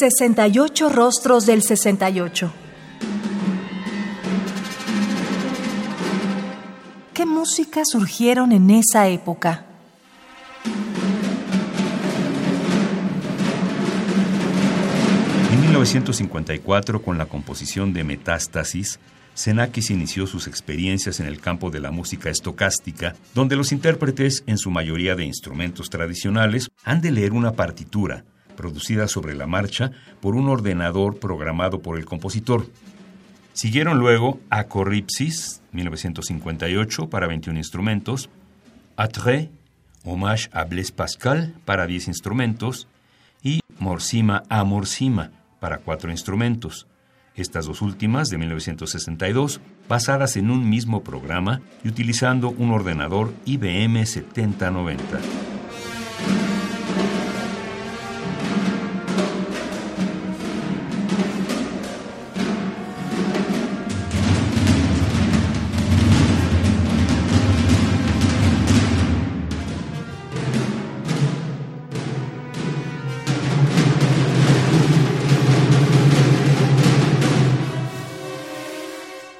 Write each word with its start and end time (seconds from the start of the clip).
68 0.00 0.88
rostros 0.88 1.44
del 1.44 1.62
68. 1.62 2.50
¿Qué 7.12 7.26
música 7.26 7.82
surgieron 7.84 8.52
en 8.52 8.70
esa 8.70 9.08
época? 9.08 9.66
En 15.52 15.60
1954, 15.60 17.02
con 17.02 17.18
la 17.18 17.26
composición 17.26 17.92
de 17.92 18.02
Metástasis, 18.02 19.00
Xenakis 19.34 19.90
inició 19.90 20.26
sus 20.26 20.46
experiencias 20.46 21.20
en 21.20 21.26
el 21.26 21.42
campo 21.42 21.70
de 21.70 21.80
la 21.80 21.90
música 21.90 22.30
estocástica, 22.30 23.16
donde 23.34 23.54
los 23.54 23.70
intérpretes, 23.70 24.44
en 24.46 24.56
su 24.56 24.70
mayoría 24.70 25.14
de 25.14 25.26
instrumentos 25.26 25.90
tradicionales, 25.90 26.70
han 26.84 27.02
de 27.02 27.10
leer 27.10 27.34
una 27.34 27.52
partitura, 27.52 28.24
producida 28.60 29.08
sobre 29.08 29.34
la 29.34 29.46
marcha 29.46 29.90
por 30.20 30.36
un 30.36 30.50
ordenador 30.50 31.18
programado 31.18 31.80
por 31.80 31.98
el 31.98 32.04
compositor. 32.04 32.66
Siguieron 33.54 33.98
luego 33.98 34.38
Acorripsis, 34.50 35.62
1958, 35.72 37.08
para 37.08 37.26
21 37.26 37.58
instrumentos, 37.58 38.28
Atre, 38.96 39.50
Hommage 40.04 40.50
a 40.52 40.64
Blaise 40.64 40.92
Pascal, 40.92 41.54
para 41.64 41.86
10 41.86 42.08
instrumentos, 42.08 42.86
y 43.42 43.60
Morsima 43.78 44.42
a 44.50 44.62
Morsima, 44.64 45.30
para 45.58 45.78
4 45.78 46.10
instrumentos 46.10 46.86
estas 47.40 47.66
dos 47.66 47.82
últimas 47.82 48.28
de 48.28 48.38
1962, 48.38 49.60
basadas 49.88 50.36
en 50.36 50.50
un 50.50 50.68
mismo 50.68 51.02
programa 51.02 51.60
y 51.84 51.88
utilizando 51.88 52.50
un 52.50 52.70
ordenador 52.70 53.32
IBM 53.44 54.04
7090. 54.04 55.39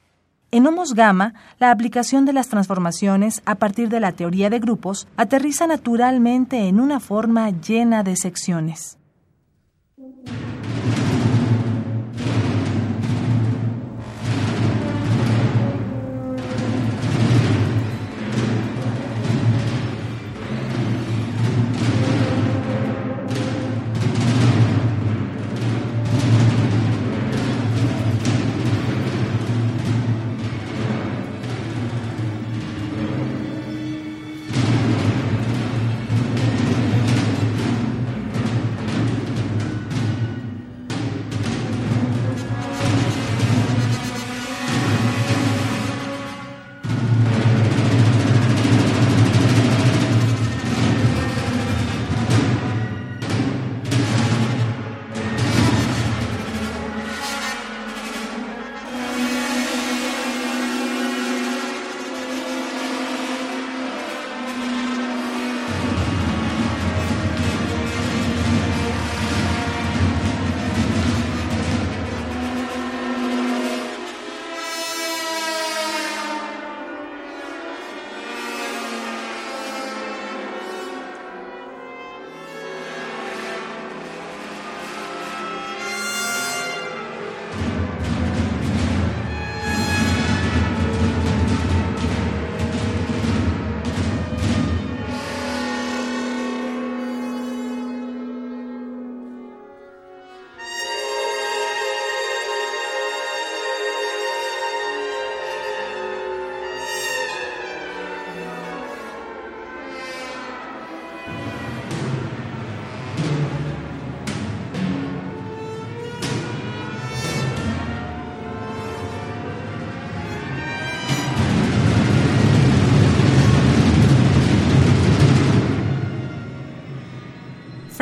En 0.53 0.67
Homos 0.67 0.95
Gamma, 0.95 1.35
la 1.59 1.71
aplicación 1.71 2.25
de 2.25 2.33
las 2.33 2.49
transformaciones 2.49 3.43
a 3.45 3.57
partir 3.57 3.91
de 3.91 4.01
la 4.01 4.13
teoría 4.13 4.49
de 4.49 4.59
grupos 4.59 5.07
aterriza 5.19 5.67
naturalmente 5.67 6.67
en 6.67 6.81
una 6.81 6.99
forma 6.99 7.51
llena 7.51 8.03
de 8.03 8.17
secciones. 8.17 8.97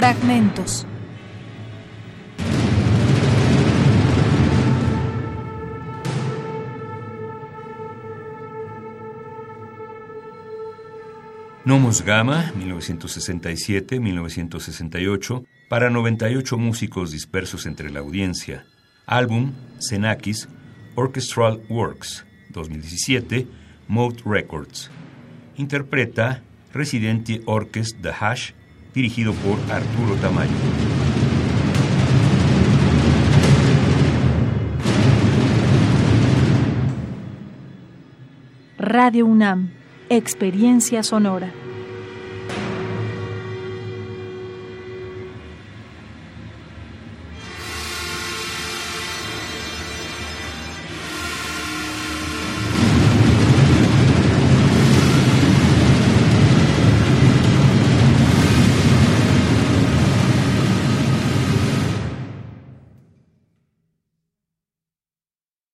Fragmentos. 0.02 0.84
Nomos 11.64 12.02
Gama, 12.02 12.52
1967-1968, 12.54 15.44
para 15.68 15.90
98 15.90 16.58
músicos 16.58 17.12
dispersos 17.12 17.66
entre 17.66 17.88
la 17.90 18.00
audiencia. 18.00 18.66
Álbum 19.06 19.52
Xenakis 19.78 20.48
Orchestral 20.96 21.60
Works, 21.68 22.26
2017, 22.50 23.46
Mode 23.86 24.22
Records. 24.24 24.90
Interpreta 25.56 26.42
Residenti 26.74 27.42
Orchest 27.46 27.96
The 28.02 28.10
Hash 28.10 28.54
dirigido 28.92 29.32
por 29.34 29.60
Arturo 29.70 30.16
Tamayo. 30.16 30.50
Radio 38.78 39.26
UNAM, 39.26 39.70
Experiencia 40.10 41.02
Sonora. 41.02 41.61